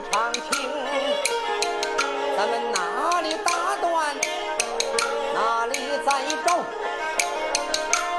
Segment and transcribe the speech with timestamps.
[0.00, 0.42] 长情。
[2.38, 4.16] 咱们哪里打断
[5.34, 5.74] 哪里
[6.06, 6.12] 再
[6.46, 6.64] 找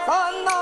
[0.05, 0.58] 咱那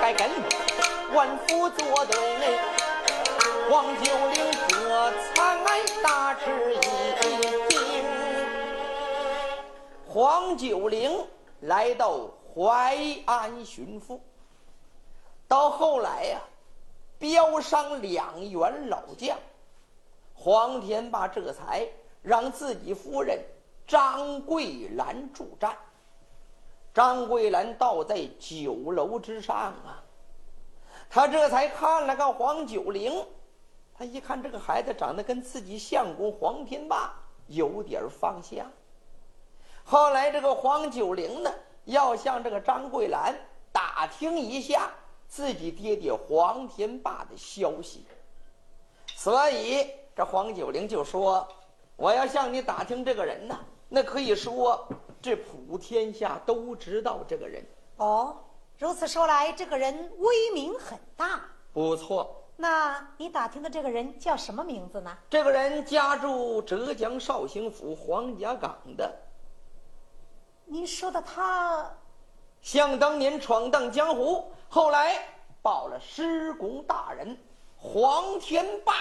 [0.00, 0.28] 该跟
[1.14, 2.58] 万福作对。
[3.68, 6.78] 黄九龄这才大吃一
[7.68, 8.04] 惊。
[10.06, 11.26] 黄九龄
[11.60, 14.18] 来到淮安巡抚，
[15.46, 16.40] 到后来呀，
[17.18, 19.36] 镖伤两员老将，
[20.34, 21.86] 黄天霸这才。
[22.20, 23.38] 让自己夫人
[23.86, 25.74] 张桂兰助战。
[26.92, 30.02] 张桂兰倒在酒楼之上啊，
[31.08, 33.24] 他这才看了个黄九龄，
[33.94, 37.14] 他一看这个孩子长得跟自己相公黄天霸
[37.46, 38.66] 有点方向。
[39.84, 41.52] 后来这个黄九龄呢，
[41.84, 43.34] 要向这个张桂兰
[43.72, 44.90] 打听一下
[45.28, 48.04] 自己爹爹黄天霸的消息，
[49.14, 51.46] 所以这黄九龄就说。
[52.00, 54.86] 我要向你打听这个人呢，那可以说
[55.20, 57.64] 这普天下都知道这个人。
[57.96, 58.36] 哦，
[58.78, 61.40] 如此说来，这个人威名很大。
[61.72, 65.16] 不错，那你打听的这个人叫什么名字呢？
[65.30, 69.12] 这个人家住浙江绍兴府黄家港的。
[70.64, 71.90] 您说的他，
[72.60, 75.16] 想当年闯荡江湖，后来
[75.62, 77.36] 报了师公大人
[77.76, 78.92] 黄天霸、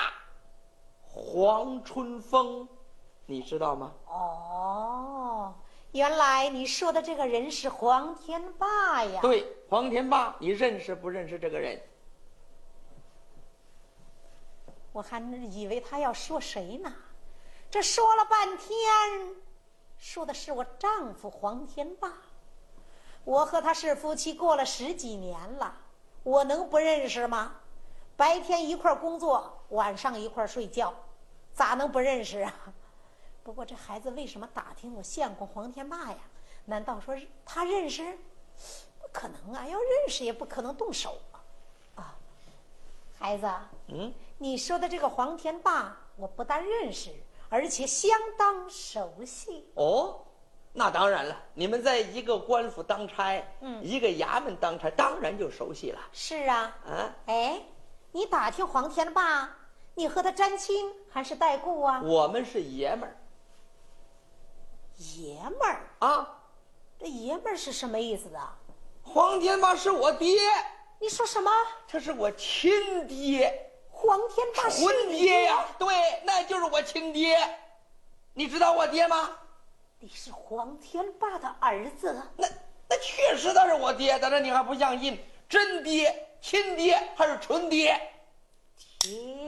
[1.04, 2.68] 黄春风。
[3.26, 3.92] 你知道吗？
[4.08, 5.54] 哦，
[5.98, 9.20] 原来你说的这个人是黄天霸呀。
[9.20, 11.82] 对，黄天霸，你认识不认识这个人？
[14.92, 15.20] 我还
[15.52, 16.94] 以为他要说谁呢，
[17.72, 18.78] 这说了半天，
[19.98, 22.14] 说的是我丈夫黄天霸。
[23.24, 25.76] 我和他是夫妻过了十几年了，
[26.22, 27.56] 我能不认识吗？
[28.16, 30.94] 白天一块工作，晚上一块睡觉，
[31.56, 32.54] 咋能不认识啊？
[33.48, 36.18] 不过这孩子为什么打听我相公黄天霸呀？
[36.66, 37.16] 难道说
[37.46, 38.04] 他认识？
[39.00, 39.66] 不可能啊！
[39.66, 41.40] 要认识也不可能动手啊！
[41.96, 42.18] 啊，
[43.18, 43.50] 孩子，
[43.88, 47.10] 嗯，你说的这个黄天霸，我不但认识，
[47.48, 49.66] 而且相当熟悉。
[49.76, 50.20] 哦，
[50.74, 56.02] 那当然了，你们在一个官府当差，嗯，一个衙门当差，当然就熟悉了。
[56.12, 57.62] 是啊，啊，哎，
[58.12, 59.56] 你打听黄天霸，
[59.96, 62.02] 你和他沾亲还是带故啊？
[62.04, 63.16] 我们是爷们儿。
[64.98, 66.40] 爷们儿啊，
[67.00, 68.40] 这爷们儿是什么意思的？
[69.04, 70.40] 黄天霸是我爹。
[71.00, 71.52] 你说什么？
[71.88, 73.72] 他是我亲爹。
[73.92, 75.66] 黄天霸是爹呀？
[75.78, 75.88] 对，
[76.24, 77.38] 那就是我亲爹。
[78.34, 79.38] 你知道我爹吗？
[80.00, 82.22] 你是黄天霸的儿子。
[82.36, 82.48] 那
[82.90, 85.24] 那确实他是我爹，但是你还不相信？
[85.48, 88.00] 真爹、亲爹还是纯爹？
[89.00, 89.48] 天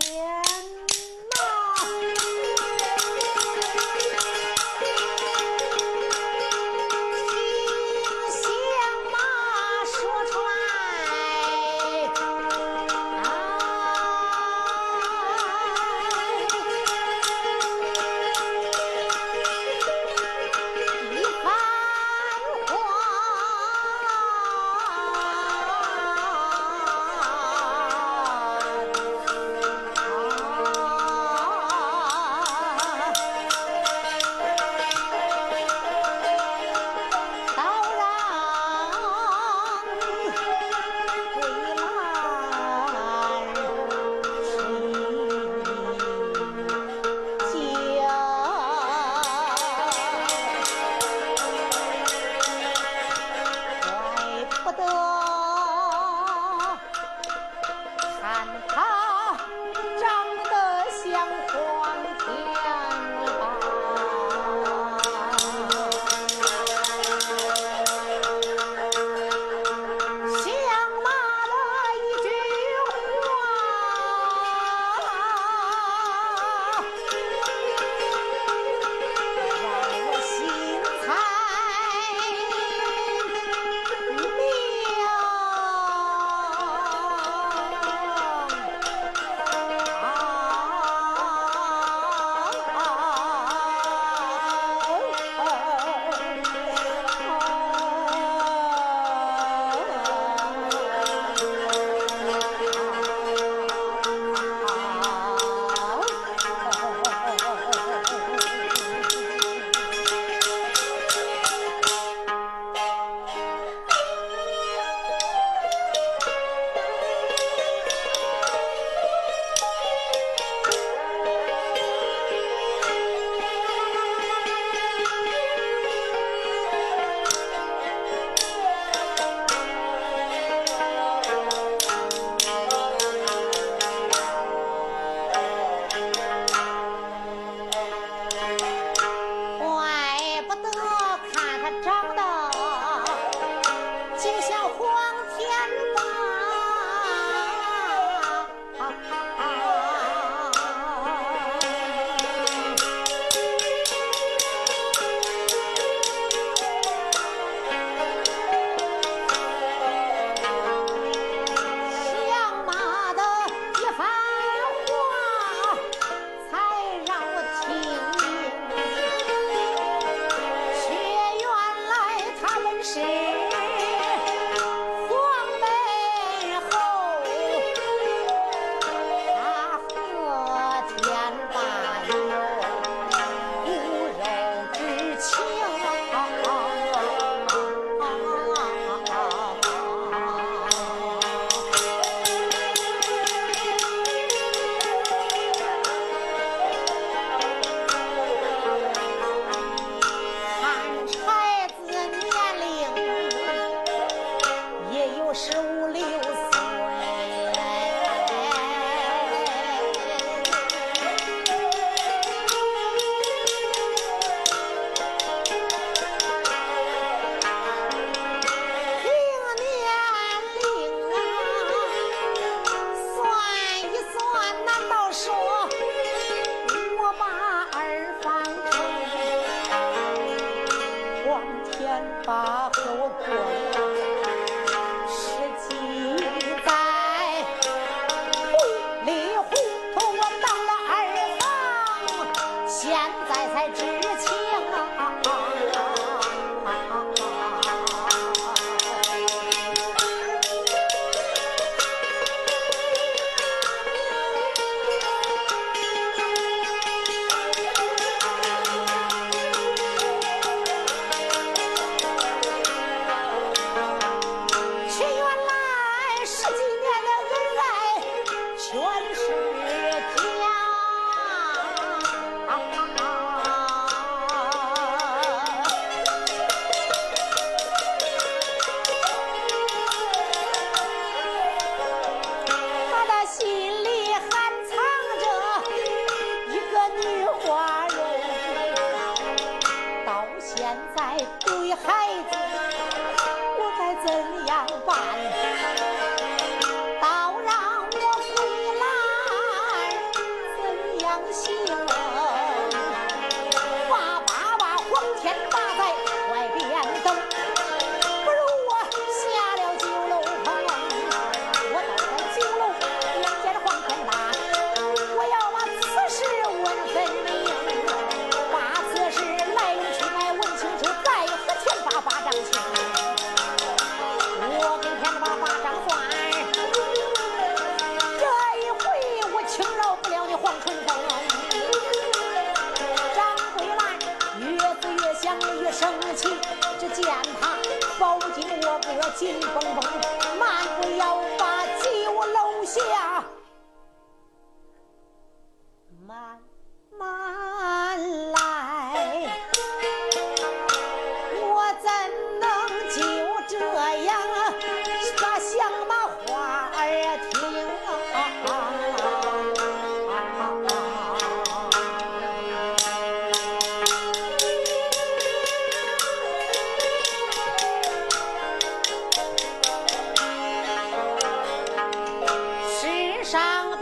[373.29, 373.78] 上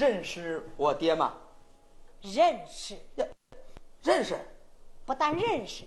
[0.00, 1.34] 认识我爹吗？
[2.22, 2.98] 认识，
[4.02, 4.38] 认识，
[5.04, 5.84] 不但认识，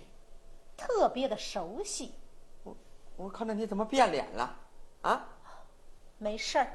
[0.76, 2.14] 特别的熟悉。
[2.62, 2.76] 我
[3.16, 4.56] 我看着你怎么变脸了？
[5.02, 5.28] 啊？
[6.18, 6.68] 没事儿，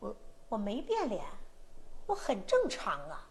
[0.00, 0.16] 我
[0.48, 1.22] 我没变脸，
[2.06, 3.28] 我很正常啊。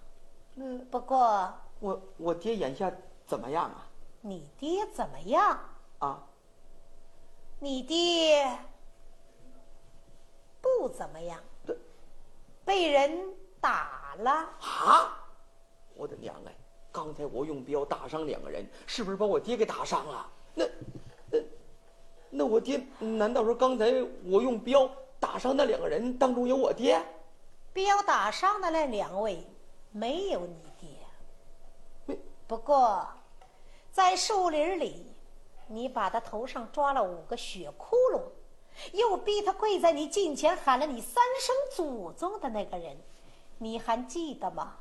[0.53, 2.91] 那不过我我爹眼下
[3.25, 3.87] 怎么样啊？
[4.21, 5.59] 你爹怎么样？
[5.99, 6.23] 啊？
[7.59, 8.57] 你爹
[10.61, 11.39] 不怎么样，
[12.63, 13.35] 被人。
[13.59, 15.17] 打了啊！
[15.95, 16.55] 我的娘哎！
[16.91, 20.31] 刚才我用镖打伤两个人，是不是把我爹给打伤了？
[20.53, 20.65] 那
[21.31, 21.39] 那
[22.29, 23.91] 那我爹难道说刚才
[24.23, 24.87] 我用镖
[25.19, 27.03] 打伤那两个人当中有我爹？
[27.73, 29.43] 镖打伤的那两位
[29.91, 32.15] 没有你爹。
[32.47, 33.07] 不过，
[33.91, 35.03] 在树林里，
[35.67, 38.21] 你把他头上抓了五个血窟窿，
[38.93, 42.97] 又逼他跪在你近前喊了你三声祖宗的那个人，
[43.57, 44.77] 你还记得吗？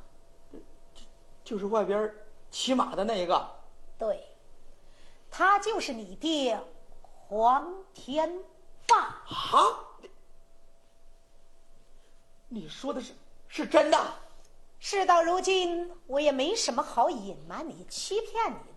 [1.43, 2.13] 就是外边
[2.51, 3.49] 骑马的那一个。
[3.97, 4.27] 对，
[5.29, 6.59] 他就是你爹，
[7.01, 8.43] 黄天
[8.87, 8.97] 霸。
[8.97, 9.83] 啊！
[12.49, 13.13] 你说的是
[13.47, 13.97] 是真的？
[14.79, 18.76] 事到如今，我也没什么好隐瞒你、欺骗你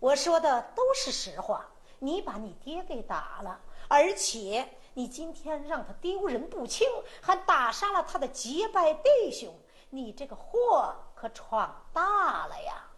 [0.00, 1.64] 我说的都是实话。
[2.02, 6.88] 你把你爹给打了，而且你今天让他丢人不轻，
[7.20, 9.54] 还打杀了他的结拜弟兄，
[9.90, 12.88] 你这个祸可闯大了呀！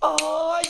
[0.00, 0.62] 哎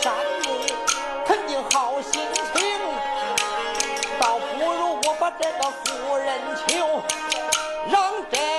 [0.00, 0.72] 山里，
[1.26, 2.12] 肯定好心
[2.54, 2.62] 情，
[4.20, 7.02] 倒不如我把这个夫人求，
[7.90, 8.51] 让这。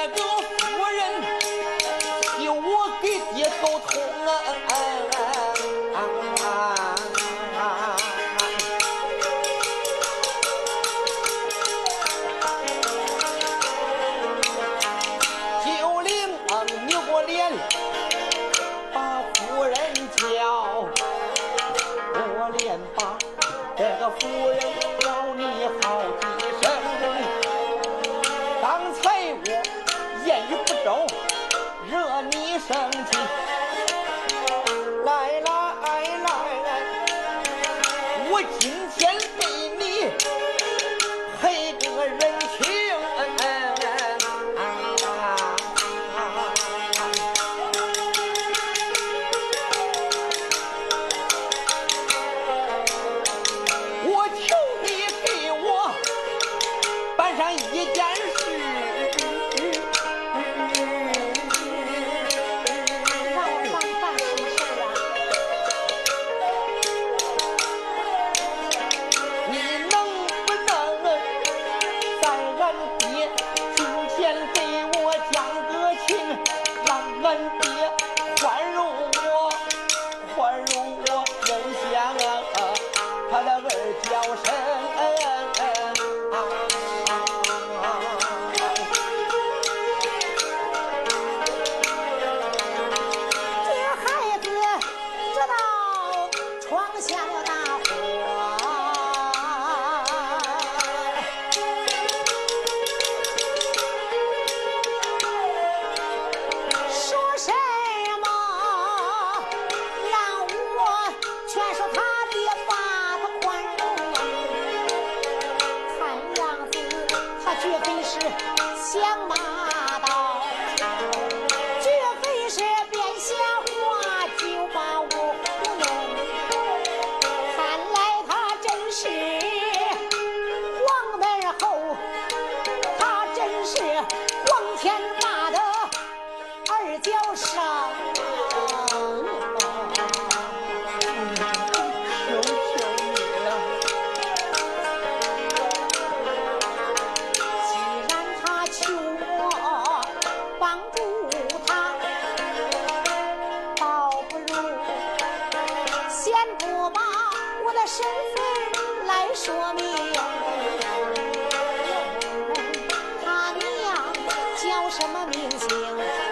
[165.33, 166.22] 叫什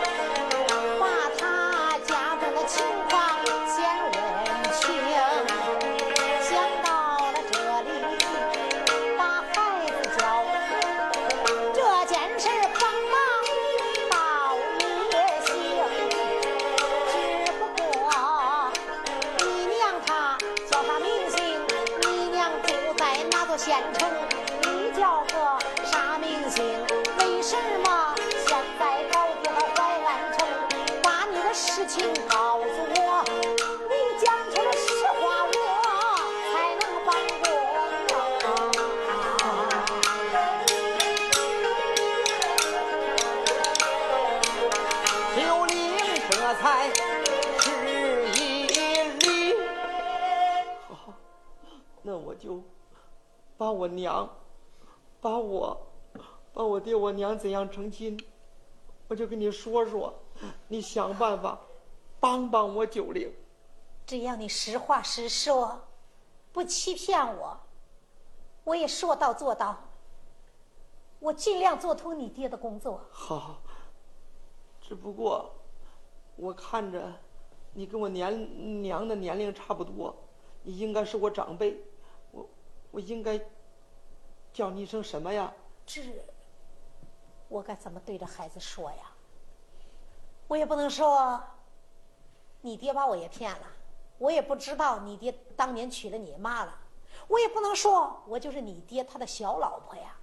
[54.02, 54.28] 娘，
[55.22, 55.80] 把我，
[56.52, 58.20] 把我爹我娘怎样成亲，
[59.08, 60.12] 我就跟你说说，
[60.68, 61.62] 你想办法
[62.20, 63.32] 帮帮我九龄。
[64.08, 65.82] 只要你实话实说，
[66.52, 67.60] 不欺骗我，
[68.64, 69.78] 我也说到做到。
[71.20, 73.00] 我尽量做通你爹的工作。
[73.12, 73.62] 好，
[74.82, 75.54] 只不过
[76.36, 77.14] 我看着
[77.74, 80.16] 你跟我年娘的年龄差不多，
[80.64, 81.80] 你应该是我长辈，
[82.32, 82.50] 我
[82.90, 83.40] 我应该
[84.54, 85.54] 叫你一声什么呀？
[85.86, 86.02] 这，
[87.48, 89.12] 我该怎么对着孩子说呀？
[90.48, 91.42] 我也不能说，
[92.62, 93.68] 你爹把我也骗了，
[94.18, 96.78] 我也不知道你爹当年娶了你妈了，
[97.28, 100.18] 我也不能说我就是你爹他的小老婆呀。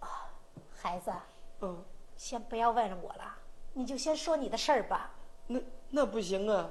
[0.00, 0.30] 啊，
[0.74, 1.12] 孩子，
[1.60, 1.84] 嗯，
[2.16, 3.34] 先不要问我了，
[3.72, 5.10] 你就先说你的事儿吧。
[5.48, 5.60] 那
[5.90, 6.70] 那不行啊，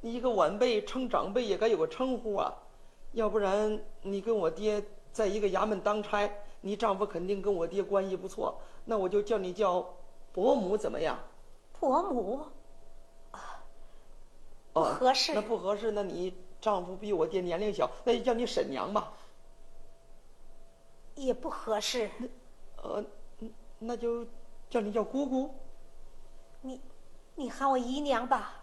[0.00, 2.54] 你一个晚辈称长辈也该有个称呼啊，
[3.12, 4.82] 要不然你跟我爹
[5.18, 9.84] 在一个衙门当差，你丈夫肯定跟我爹关系不错，那我就叫你叫
[10.32, 11.18] 伯母怎么样？
[11.80, 12.40] 伯母
[14.74, 19.12] 哦，合适那不合适，那你丈夫比我爹年龄小，那就叫你婶娘吧。
[21.16, 22.08] 也不合适，
[22.80, 23.04] 呃，
[23.40, 24.24] 嗯那就
[24.70, 25.52] 叫你叫姑姑。
[26.60, 26.80] 你
[27.34, 28.62] 你喊我姨娘吧。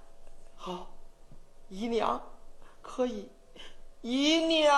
[0.56, 0.88] 好，
[1.68, 2.22] 姨娘，
[2.82, 3.30] 可以，
[4.02, 4.74] 姨娘。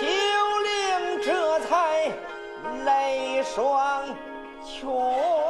[0.00, 0.06] 九
[0.60, 2.12] 龄这才
[2.84, 4.06] 泪双
[4.64, 5.41] 琼。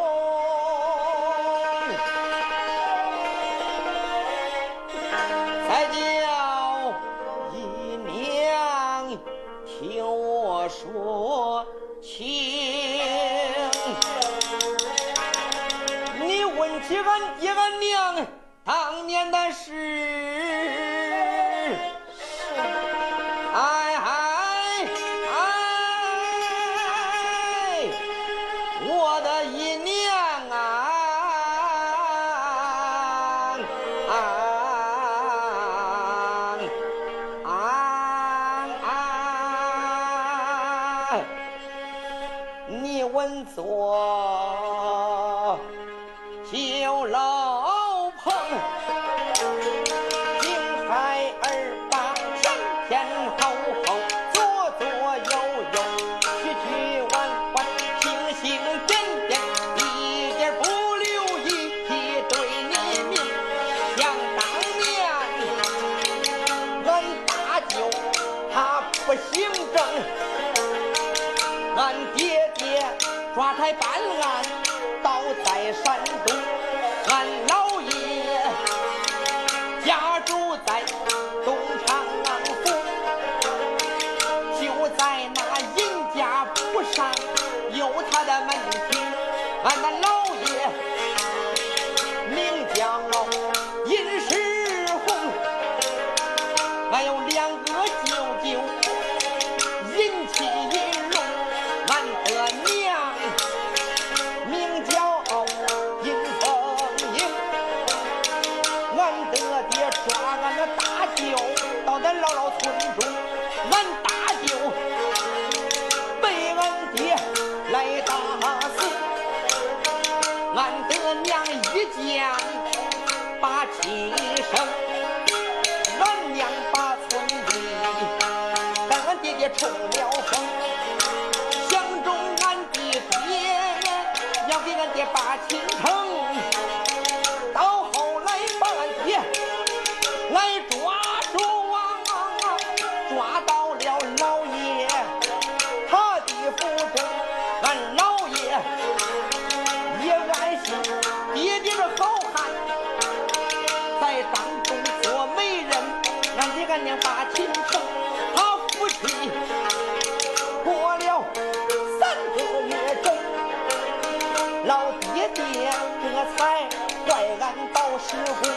[167.73, 168.49] 到时候，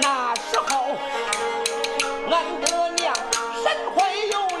[0.00, 0.96] 那时候，
[2.30, 3.14] 俺的娘
[3.62, 4.51] 身怀有。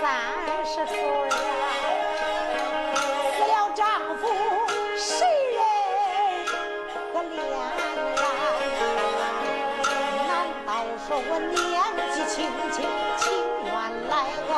[0.00, 0.04] 三
[0.64, 1.34] 十岁啊，
[3.36, 3.78] 死了丈
[4.16, 4.22] 夫
[4.96, 5.08] 谁
[5.52, 5.60] 人
[7.12, 7.54] 可怜呀？
[10.26, 10.32] 难
[10.64, 10.68] 道
[11.06, 11.54] 说我年
[12.12, 12.32] 纪轻
[12.70, 12.74] 轻
[13.18, 13.22] 情
[13.64, 13.68] 愿
[14.08, 14.12] 来
[14.50, 14.54] 熬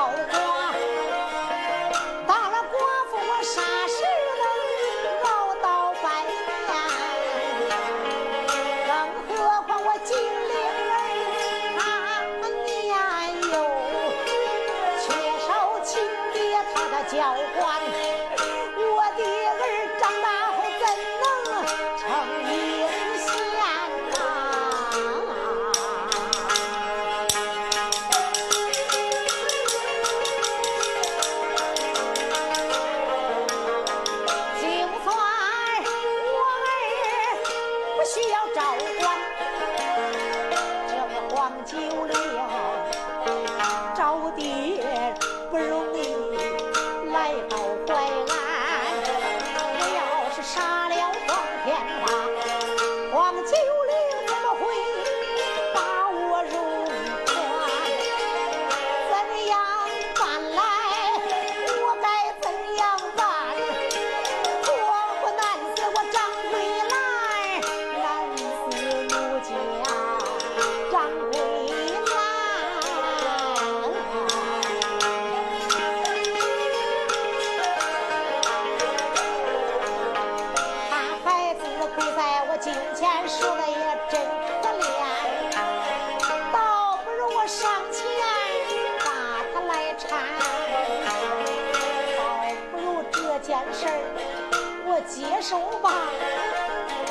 [95.15, 95.93] 接受吧，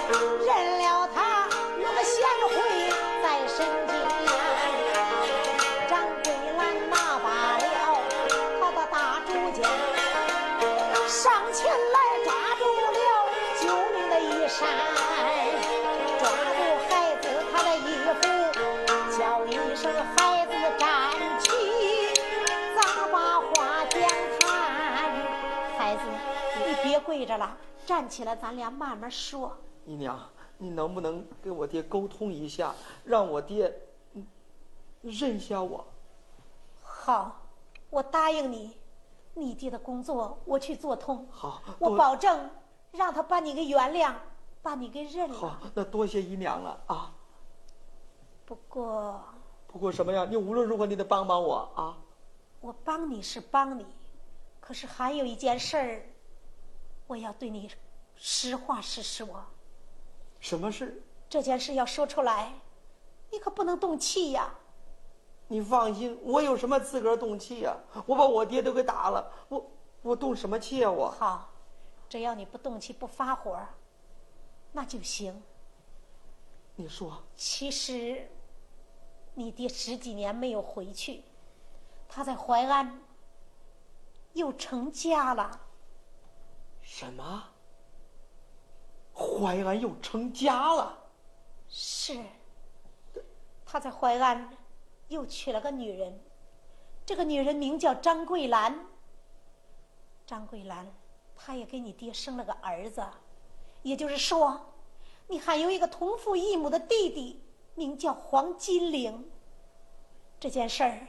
[0.10, 1.48] 认了他
[1.78, 2.18] 那个贤
[2.50, 2.56] 惠
[3.22, 3.90] 在身边。
[5.88, 5.92] 张
[6.24, 7.30] 桂兰拿罢
[7.60, 7.64] 了
[8.60, 9.64] 他的大竹剑，
[11.08, 12.88] 上前来抓住了
[13.62, 14.68] 九龄的衣衫，
[16.20, 16.24] 抓
[16.58, 17.24] 住孩子
[17.54, 17.88] 他的衣
[18.20, 18.22] 服，
[19.16, 20.90] 叫一声孩子站
[21.40, 21.46] 起，
[22.76, 22.80] 咱
[23.12, 24.02] 把话讲
[24.40, 24.42] 谈。
[25.78, 26.02] 孩子，
[26.66, 27.56] 你别跪着了，
[27.92, 29.52] 站起来，咱俩慢慢说。
[29.86, 30.18] 姨娘，
[30.58, 32.74] 你能不能跟我爹沟通一下，
[33.04, 33.70] 让我爹
[34.14, 34.26] 嗯
[35.02, 35.86] 认下我？
[36.82, 37.42] 好，
[37.90, 38.78] 我答应你，
[39.34, 41.28] 你爹的工作我去做通。
[41.30, 42.50] 好，我保证
[42.94, 44.14] 让他把你给原谅，
[44.62, 47.14] 把你给认了好。，那多谢姨娘了啊。
[48.46, 49.22] 不过
[49.68, 50.26] 不过什么呀？
[50.30, 51.98] 你无论如何你得帮帮我啊！
[52.62, 53.86] 我帮你是帮你，
[54.62, 56.06] 可是还有一件事儿，
[57.12, 57.70] 我要对你
[58.16, 59.44] 实话实说。
[60.40, 61.04] 什么事？
[61.30, 62.54] 这件事要说出来，
[63.30, 64.56] 你可不能动气呀。
[65.50, 70.90] 你放心，我有什么资格动气呀、我把我爹都给打了，我我动什么气啊？
[70.90, 71.50] 我好，
[72.08, 73.60] 只要你不动气、不发火，
[74.72, 75.44] 那就行。
[76.78, 78.32] 你说其实，
[79.34, 81.26] 你爹十几年没有回去，
[82.08, 83.02] 他在淮安
[84.32, 85.60] 又成家了。
[86.94, 87.42] 什么？
[89.16, 91.08] 淮安又成家了？
[91.70, 92.22] 是，
[93.66, 94.58] 他在淮安
[95.08, 96.22] 又娶了个女人，
[97.06, 98.88] 这个女人名叫张桂兰。
[100.28, 100.86] 张桂兰，
[101.34, 103.02] 她也给你爹生了个儿子，
[103.84, 104.74] 也就是说，
[105.28, 107.42] 你还有一个同父异母的弟弟，
[107.74, 109.32] 名叫黄金玲。
[110.42, 111.08] 这件事儿，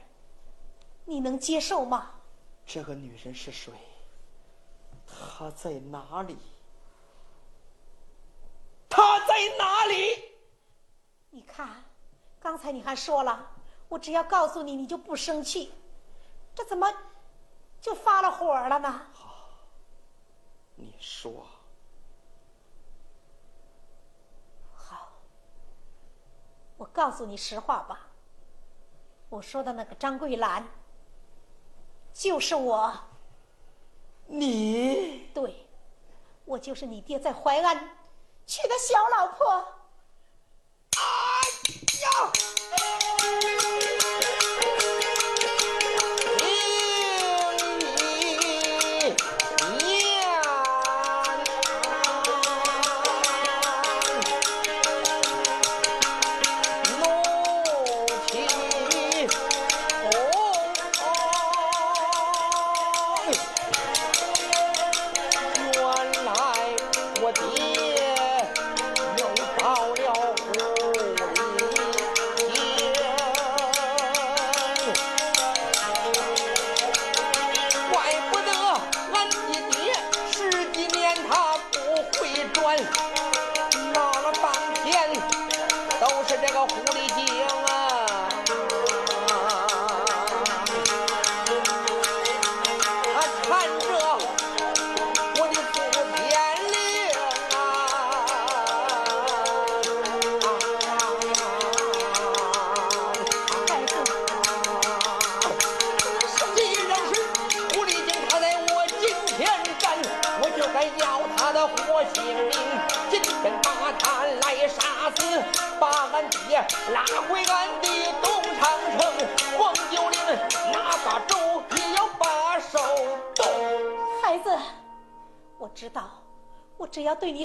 [1.06, 2.12] 你能接受吗？
[2.64, 3.72] 这个女人是谁？
[5.12, 6.36] 她在哪里？
[8.88, 10.22] 他在哪里？
[11.30, 11.82] 你看，
[12.38, 13.50] 刚才你还说了，
[13.88, 15.72] 我只要告诉你，你就不生气，
[16.54, 16.92] 这怎么
[17.80, 19.06] 就发了火了呢？
[19.14, 19.32] 好
[20.74, 21.46] 你说，
[24.74, 25.08] 好，
[26.76, 28.08] 我告诉你实话吧。
[29.30, 30.68] 我说的那个张桂兰，
[32.12, 32.92] 就是我，
[34.34, 35.66] 你对，
[36.46, 37.98] 我就是你爹在淮安
[38.46, 39.46] 娶的小老婆。
[40.96, 41.02] 哎
[42.00, 42.32] 呀！
[82.54, 83.11] 端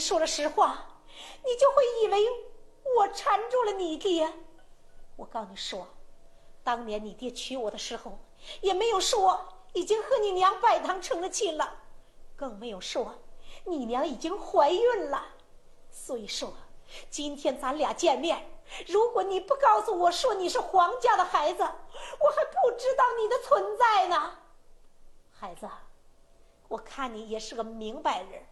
[0.08, 0.86] 说了实话，
[1.44, 2.26] 你就会以为
[2.96, 4.32] 我缠住了你爹。
[5.18, 5.86] 我告诉你说，
[6.64, 8.18] 当年你爹娶我的时候，
[8.62, 11.82] 也没有说已经和你娘拜堂成了亲了，
[12.38, 13.16] 更没有说
[13.66, 15.26] 你娘已经怀孕了。
[15.92, 16.54] 所以说，
[17.10, 18.50] 今天咱俩见面，
[18.88, 24.40] 如果你不告诉我说你是皇家的孩子，我还不知道你的存在呢。
[25.32, 25.70] 孩子，
[26.70, 28.46] 我看你也是个明白人。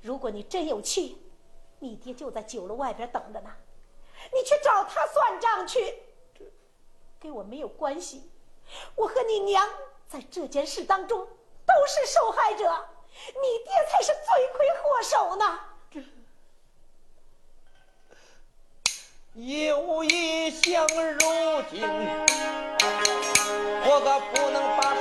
[0.00, 1.18] 如果你真有气，
[1.80, 3.50] 你爹就在酒楼外边等着呢，
[4.32, 6.02] 你去找他算账去。
[7.20, 8.30] 跟我没有关系，
[8.94, 9.68] 我和你娘
[10.06, 11.18] 在这件事当中
[11.66, 15.60] 都是受害者，你爹才是罪魁祸首呢。
[19.34, 21.18] 有一想如
[21.70, 21.82] 今，
[23.84, 24.94] 我可不能把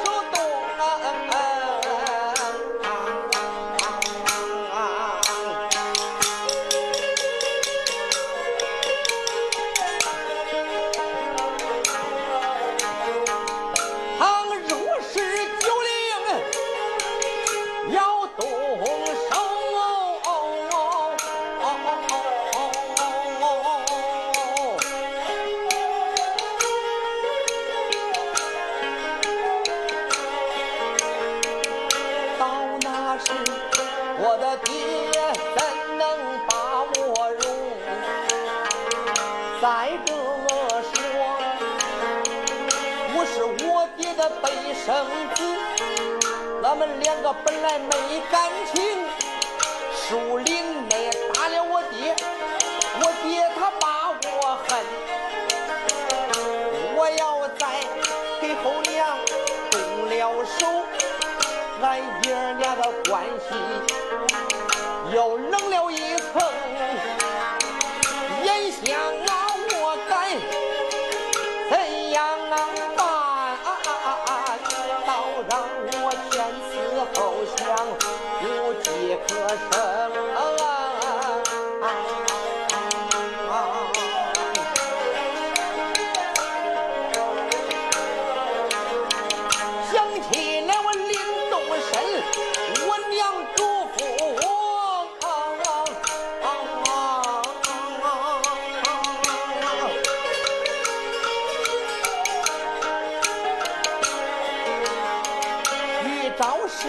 [106.38, 106.88] 遇着事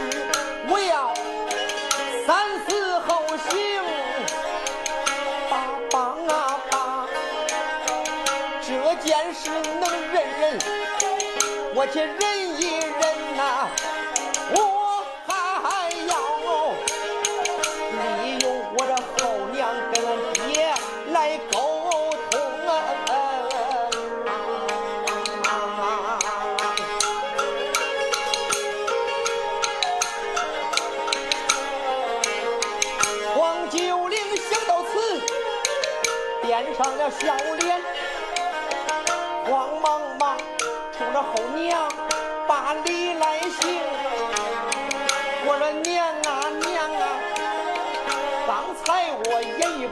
[0.69, 1.15] 我要
[2.27, 2.37] 三
[2.67, 3.57] 思后行，
[5.49, 5.53] 八
[5.91, 7.09] 帮啊爸，
[8.61, 9.49] 这件事
[9.81, 9.83] 能
[10.13, 10.59] 忍忍。
[11.75, 12.28] 我且忍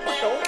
[0.06, 0.45] 不周，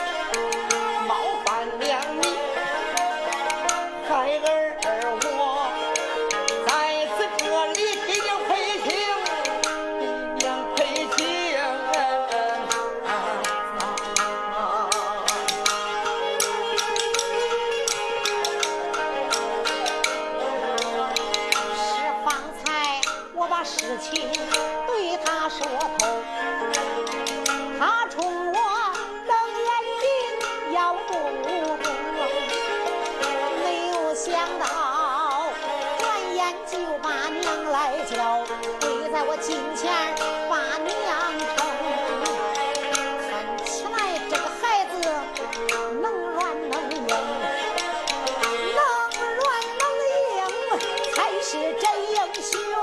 [51.59, 52.78] 你真英雄。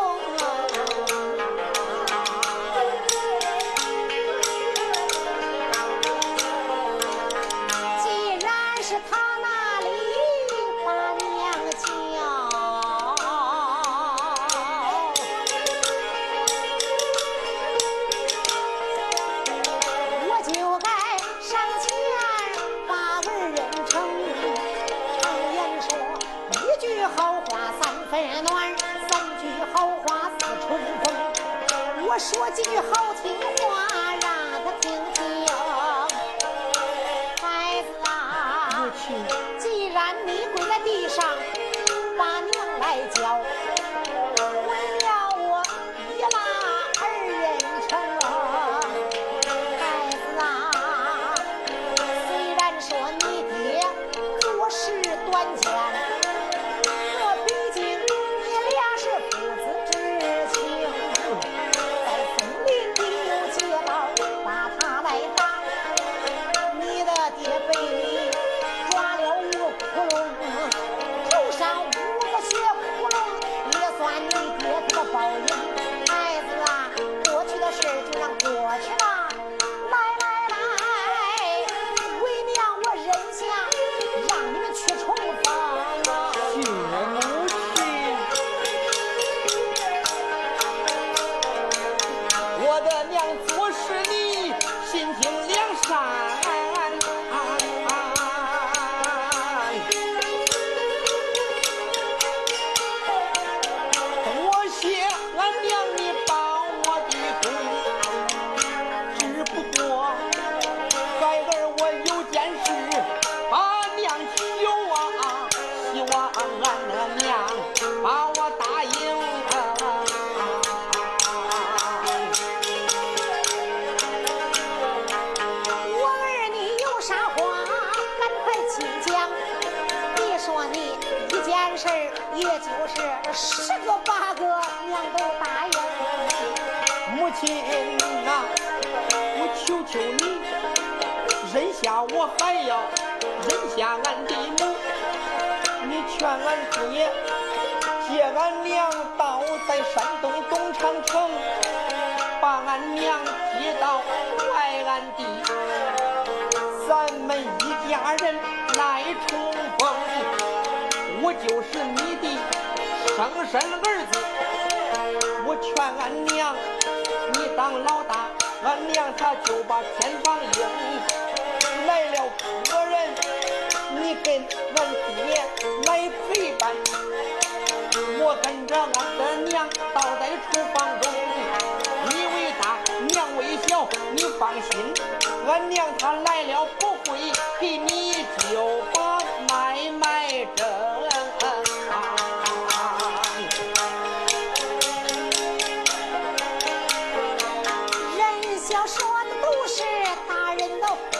[200.85, 201.14] no.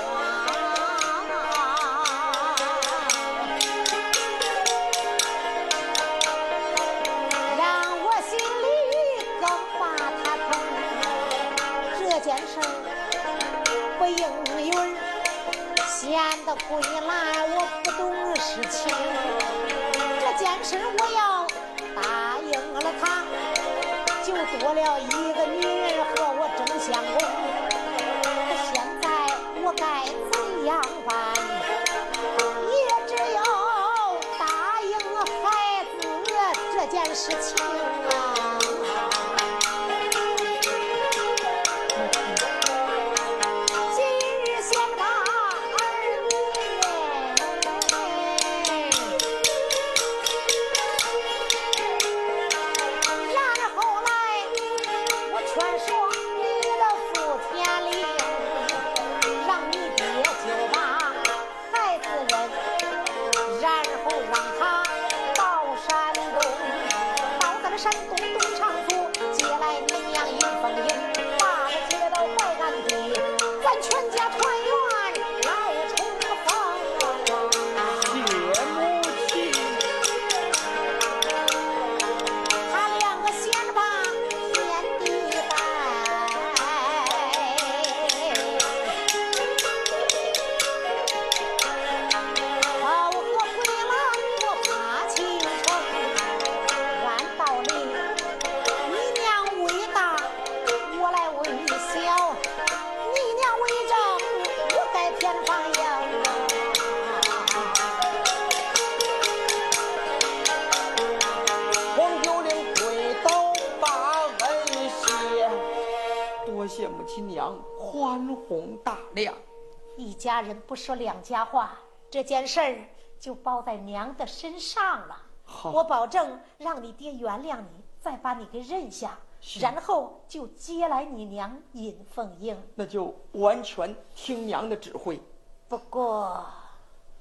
[120.18, 121.78] 家人不说两家话，
[122.10, 122.78] 这件事儿
[123.20, 125.18] 就包在娘的身上了。
[125.44, 129.18] 好，我保证让你爹原谅你，再把你给认下。
[129.60, 132.58] 然后就接来你娘尹凤英。
[132.74, 135.22] 那就完全听娘的指挥。
[135.68, 136.44] 不过，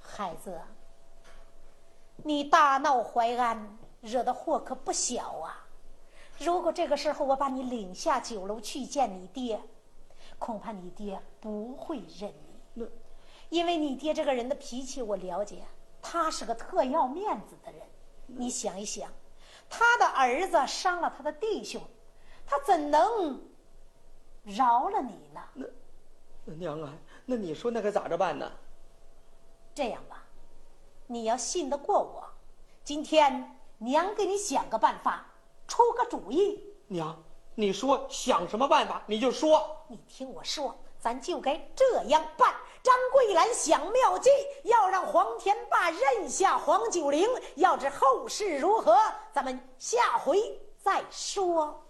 [0.01, 0.59] 孩子，
[2.16, 5.66] 你大闹淮安，惹的祸可不小啊！
[6.39, 9.61] 如果这个时候我把你领下酒楼去见你爹，
[10.45, 12.61] 恐怕你爹不会认你。
[12.74, 12.84] 那，
[13.49, 15.64] 因为你爹这个人的脾气我了解，
[16.03, 17.80] 他是个特要面子的人。
[18.26, 19.11] 你想一想，
[19.70, 21.80] 他的儿子伤了他的弟兄，
[22.45, 23.40] 他怎能
[24.42, 25.40] 饶了你呢？
[25.55, 25.66] 那，
[26.45, 26.92] 那娘啊！
[27.24, 28.53] 那你说那可咋着办呢？
[29.74, 30.26] 这样吧，
[31.07, 32.22] 你要信得过我，
[32.84, 35.24] 今天娘给你想个办法，
[35.66, 36.62] 出个主意。
[36.88, 37.24] 娘，
[37.55, 39.64] 你说想什么办法你就说。
[39.88, 42.55] 你听我说咱就该这样办。
[42.82, 44.28] 张桂兰想妙计
[44.64, 48.96] 要让黄天霸认下黄九龄要知后事如何
[49.32, 50.38] 咱们下回
[50.82, 51.82] 再说。